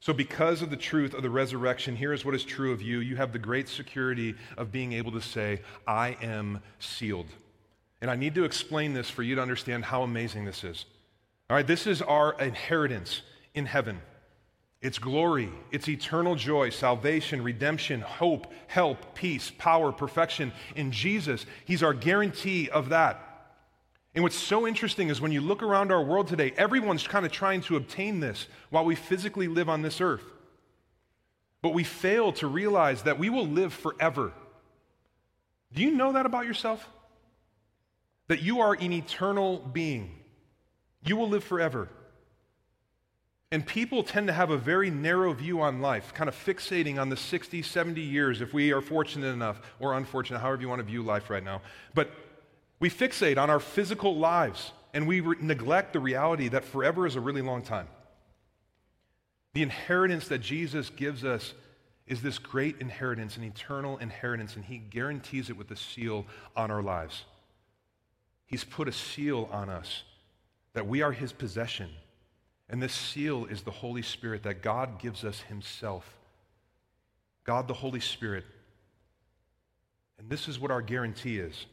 [0.00, 3.00] So, because of the truth of the resurrection, here is what is true of you.
[3.00, 7.26] You have the great security of being able to say, I am sealed.
[8.00, 10.84] And I need to explain this for you to understand how amazing this is.
[11.50, 13.22] All right, this is our inheritance
[13.54, 14.00] in heaven.
[14.80, 21.44] It's glory, it's eternal joy, salvation, redemption, hope, help, peace, power, perfection in Jesus.
[21.64, 23.27] He's our guarantee of that.
[24.14, 27.32] And what's so interesting is when you look around our world today, everyone's kind of
[27.32, 30.24] trying to obtain this while we physically live on this earth.
[31.62, 34.32] But we fail to realize that we will live forever.
[35.72, 36.88] Do you know that about yourself?
[38.28, 40.18] That you are an eternal being.
[41.04, 41.88] You will live forever.
[43.50, 47.08] And people tend to have a very narrow view on life, kind of fixating on
[47.08, 50.84] the 60, 70 years, if we are fortunate enough, or unfortunate, however you want to
[50.84, 51.62] view life right now.
[51.94, 52.10] But
[52.80, 57.16] we fixate on our physical lives and we re- neglect the reality that forever is
[57.16, 57.88] a really long time.
[59.54, 61.54] The inheritance that Jesus gives us
[62.06, 66.24] is this great inheritance, an eternal inheritance, and He guarantees it with a seal
[66.56, 67.24] on our lives.
[68.46, 70.04] He's put a seal on us
[70.72, 71.90] that we are His possession.
[72.70, 76.16] And this seal is the Holy Spirit that God gives us Himself.
[77.44, 78.44] God, the Holy Spirit,
[80.18, 81.66] And this is what our guarantee is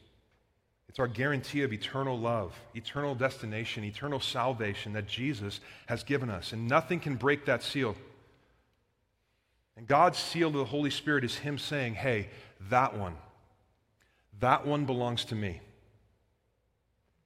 [0.96, 6.54] it's our guarantee of eternal love, eternal destination, eternal salvation that Jesus has given us.
[6.54, 7.94] And nothing can break that seal.
[9.76, 12.30] And God's seal to the Holy Spirit is Him saying, hey,
[12.70, 13.14] that one,
[14.40, 15.60] that one belongs to me.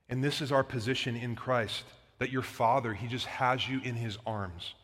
[0.08, 1.84] And this is our position in Christ
[2.18, 4.74] that your Father, He just has you in His arms.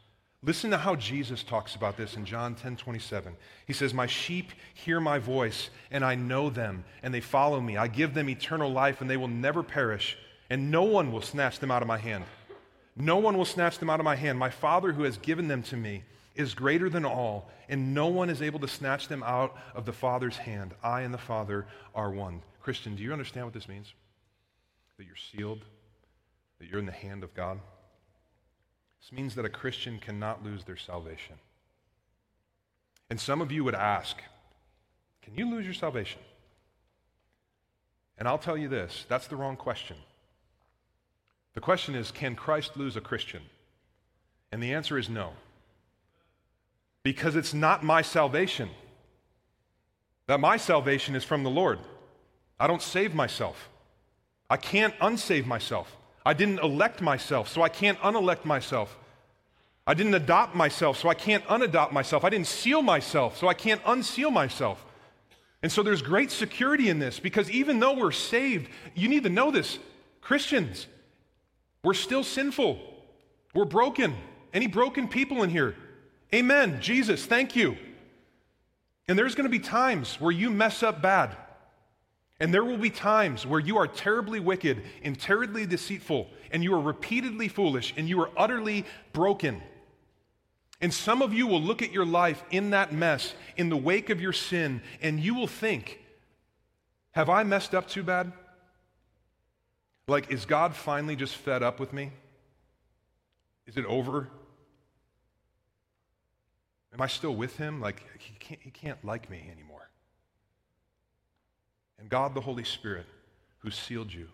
[0.47, 3.37] Listen to how Jesus talks about this in John 10 27.
[3.67, 7.77] He says, My sheep hear my voice, and I know them, and they follow me.
[7.77, 10.17] I give them eternal life, and they will never perish,
[10.49, 12.25] and no one will snatch them out of my hand.
[12.95, 14.39] No one will snatch them out of my hand.
[14.39, 16.05] My Father, who has given them to me,
[16.37, 19.93] is greater than all, and no one is able to snatch them out of the
[19.93, 20.75] Father's hand.
[20.81, 22.41] I and the Father are one.
[22.61, 23.93] Christian, do you understand what this means?
[24.97, 25.65] That you're sealed,
[26.61, 27.59] that you're in the hand of God?
[29.01, 31.37] This means that a Christian cannot lose their salvation.
[33.09, 34.17] And some of you would ask,
[35.23, 36.21] can you lose your salvation?
[38.19, 39.97] And I'll tell you this that's the wrong question.
[41.55, 43.43] The question is, can Christ lose a Christian?
[44.53, 45.33] And the answer is no.
[47.03, 48.69] Because it's not my salvation.
[50.27, 51.79] That my salvation is from the Lord.
[52.59, 53.69] I don't save myself.
[54.51, 55.96] I can't unsave myself.
[56.27, 58.99] I didn't elect myself, so I can't unelect myself.
[59.87, 62.25] I didn't adopt myself, so I can't unadopt myself.
[62.25, 64.85] I didn't seal myself, so I can't unseal myself.
[65.63, 69.29] And so there's great security in this because even though we're saved, you need to
[69.29, 69.79] know this
[70.21, 70.89] Christians,
[71.85, 72.81] we're still sinful.
[73.55, 74.13] We're broken.
[74.53, 75.77] Any broken people in here?
[76.35, 76.81] Amen.
[76.81, 77.77] Jesus, thank you.
[79.07, 81.37] And there's going to be times where you mess up bad.
[82.39, 86.75] And there will be times where you are terribly wicked and terribly deceitful, and you
[86.75, 89.63] are repeatedly foolish, and you are utterly broken.
[90.81, 94.11] And some of you will look at your life in that mess, in the wake
[94.11, 96.01] of your sin, and you will think,
[97.13, 98.33] Have I messed up too bad?
[100.07, 102.13] Like, is God finally just fed up with me?
[103.67, 104.29] Is it over?
[106.93, 107.81] Am I still with him?
[107.81, 109.66] Like, he can't, he can't like me anymore.
[111.99, 113.07] And God, the Holy Spirit,
[113.59, 114.29] who sealed you,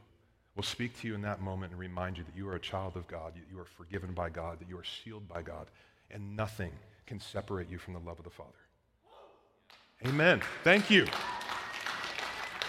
[0.54, 2.96] will speak to you in that moment and remind you that you are a child
[2.96, 5.68] of God, that you are forgiven by God, that you are sealed by God,
[6.10, 6.72] and nothing
[7.06, 8.50] can separate you from the love of the Father.
[10.06, 10.42] Amen.
[10.64, 11.06] Thank you.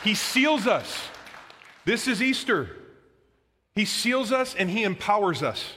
[0.03, 1.07] He seals us.
[1.85, 2.69] This is Easter.
[3.73, 5.73] He seals us and he empowers us.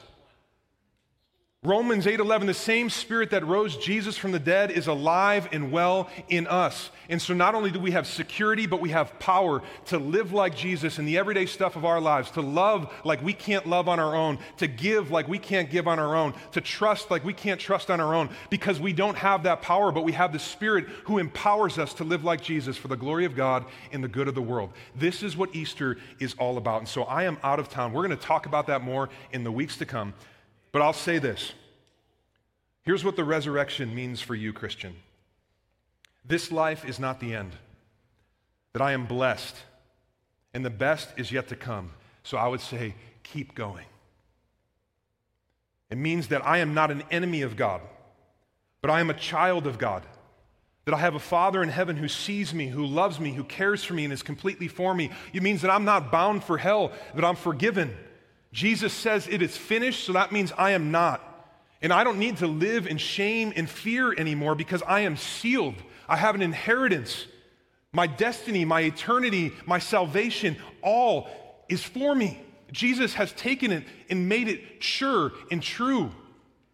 [1.66, 6.08] Romans 8:11 the same spirit that rose Jesus from the dead is alive and well
[6.28, 6.90] in us.
[7.08, 10.54] And so not only do we have security but we have power to live like
[10.54, 13.98] Jesus in the everyday stuff of our lives, to love like we can't love on
[13.98, 17.32] our own, to give like we can't give on our own, to trust like we
[17.32, 20.38] can't trust on our own because we don't have that power but we have the
[20.38, 24.08] spirit who empowers us to live like Jesus for the glory of God and the
[24.08, 24.70] good of the world.
[24.94, 26.78] This is what Easter is all about.
[26.78, 27.92] And so I am out of town.
[27.92, 30.14] We're going to talk about that more in the weeks to come.
[30.76, 31.54] But I'll say this.
[32.82, 34.94] Here's what the resurrection means for you, Christian.
[36.22, 37.52] This life is not the end,
[38.74, 39.56] that I am blessed,
[40.52, 41.92] and the best is yet to come.
[42.24, 43.86] So I would say, keep going.
[45.88, 47.80] It means that I am not an enemy of God,
[48.82, 50.02] but I am a child of God.
[50.84, 53.82] That I have a Father in heaven who sees me, who loves me, who cares
[53.82, 55.10] for me, and is completely for me.
[55.32, 57.96] It means that I'm not bound for hell, that I'm forgiven.
[58.56, 61.20] Jesus says it is finished, so that means I am not.
[61.82, 65.74] And I don't need to live in shame and fear anymore because I am sealed.
[66.08, 67.26] I have an inheritance.
[67.92, 71.28] My destiny, my eternity, my salvation, all
[71.68, 72.40] is for me.
[72.72, 76.10] Jesus has taken it and made it sure and true.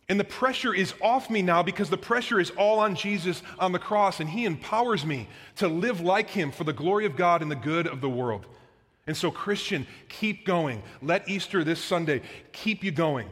[0.09, 3.73] And the pressure is off me now because the pressure is all on Jesus on
[3.73, 5.27] the cross, and He empowers me
[5.57, 8.47] to live like Him for the glory of God and the good of the world.
[9.07, 10.83] And so, Christian, keep going.
[11.01, 12.23] Let Easter this Sunday
[12.53, 13.29] keep you going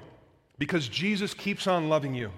[0.58, 2.32] because Jesus keeps on loving you.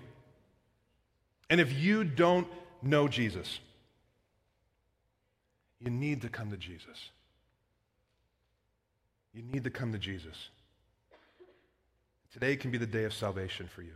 [1.49, 2.47] And if you don't
[2.83, 3.59] know Jesus,
[5.80, 7.11] you need to come to Jesus.
[9.35, 10.51] You need to come to Jesus.
[12.33, 13.95] Today can be the day of salvation for you.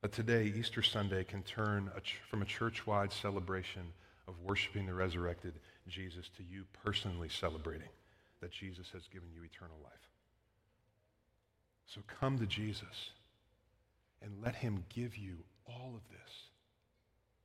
[0.00, 3.92] But today, Easter Sunday, can turn a ch- from a church wide celebration
[4.30, 5.54] of worshiping the resurrected
[5.88, 7.88] Jesus to you personally celebrating
[8.40, 9.92] that Jesus has given you eternal life.
[11.86, 13.10] So come to Jesus
[14.22, 16.32] and let him give you all of this.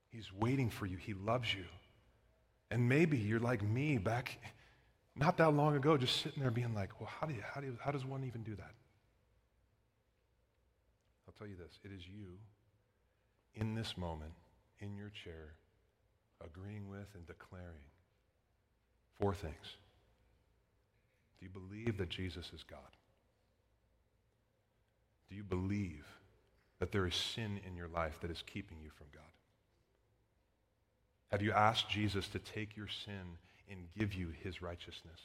[0.09, 0.97] He's waiting for you.
[0.97, 1.65] He loves you.
[2.69, 4.37] And maybe you're like me back
[5.15, 7.67] not that long ago, just sitting there being like, well, how, do you, how, do
[7.67, 8.71] you, how does one even do that?
[11.27, 12.37] I'll tell you this it is you
[13.55, 14.33] in this moment,
[14.79, 15.53] in your chair,
[16.43, 17.85] agreeing with, and declaring
[19.19, 19.77] four things.
[21.39, 22.79] Do you believe that Jesus is God?
[25.29, 26.05] Do you believe
[26.79, 29.23] that there is sin in your life that is keeping you from God?
[31.31, 33.37] Have you asked Jesus to take your sin
[33.69, 35.19] and give you his righteousness?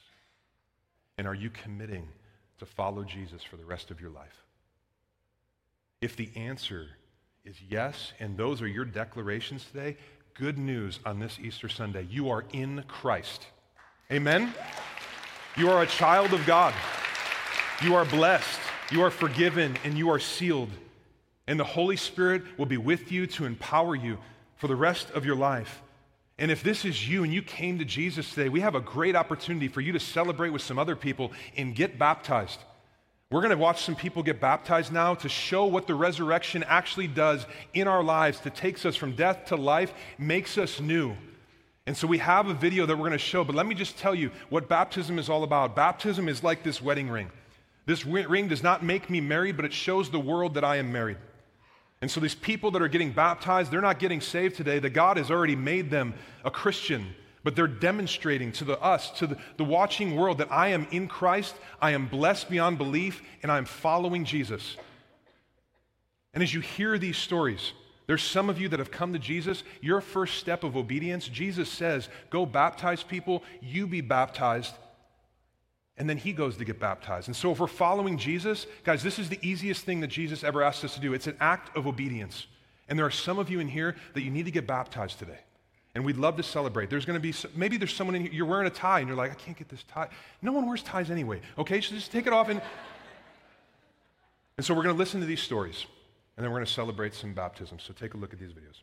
[1.17, 2.07] And are you committing
[2.59, 4.45] to follow Jesus for the rest of your life?
[6.01, 6.87] If the answer
[7.45, 9.97] is yes, and those are your declarations today,
[10.33, 12.07] good news on this Easter Sunday.
[12.09, 13.45] You are in Christ.
[14.11, 14.53] Amen?
[15.57, 16.73] You are a child of God.
[17.83, 18.59] You are blessed.
[18.91, 20.69] You are forgiven, and you are sealed.
[21.47, 24.17] And the Holy Spirit will be with you to empower you
[24.57, 25.81] for the rest of your life.
[26.37, 29.15] And if this is you and you came to Jesus today, we have a great
[29.15, 32.59] opportunity for you to celebrate with some other people and get baptized.
[33.31, 37.07] We're going to watch some people get baptized now to show what the resurrection actually
[37.07, 41.15] does in our lives, that takes us from death to life, makes us new.
[41.87, 43.97] And so we have a video that we're going to show, but let me just
[43.97, 45.77] tell you what baptism is all about.
[45.77, 47.31] Baptism is like this wedding ring.
[47.85, 50.91] This ring does not make me married, but it shows the world that I am
[50.91, 51.17] married.
[52.01, 54.79] And so these people that are getting baptized, they're not getting saved today.
[54.79, 59.27] The God has already made them a Christian, but they're demonstrating to the us, to
[59.27, 63.51] the, the watching world that I am in Christ, I am blessed beyond belief, and
[63.51, 64.77] I'm following Jesus.
[66.33, 67.73] And as you hear these stories,
[68.07, 69.63] there's some of you that have come to Jesus.
[69.81, 74.73] Your first step of obedience, Jesus says, go baptize people, you be baptized,
[75.97, 77.27] and then he goes to get baptized.
[77.27, 80.63] And so, if we're following Jesus, guys, this is the easiest thing that Jesus ever
[80.63, 81.13] asked us to do.
[81.13, 82.47] It's an act of obedience.
[82.89, 85.39] And there are some of you in here that you need to get baptized today.
[85.93, 86.89] And we'd love to celebrate.
[86.89, 89.17] There's going to be, maybe there's someone in here, you're wearing a tie and you're
[89.17, 90.07] like, I can't get this tie.
[90.41, 91.81] No one wears ties anyway, okay?
[91.81, 92.47] So just take it off.
[92.47, 92.61] And,
[94.57, 95.85] and so we're going to listen to these stories.
[96.37, 97.83] And then we're going to celebrate some baptisms.
[97.83, 98.81] So take a look at these videos.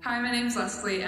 [0.00, 1.02] Hi, my name's Leslie.